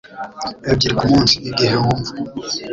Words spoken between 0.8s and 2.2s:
ku munsi; igihe wumva